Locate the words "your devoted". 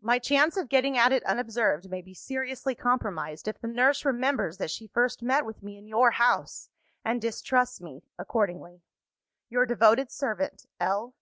9.48-10.10